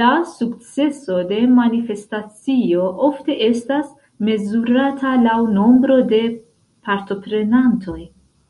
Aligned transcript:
La 0.00 0.12
sukceso 0.28 1.18
de 1.32 1.40
manifestacio 1.58 2.88
ofte 3.10 3.38
estas 3.50 3.94
mezurata 4.30 5.14
laŭ 5.30 5.38
nombro 5.62 6.00
de 6.16 6.24
partoprenantoj. 6.90 8.02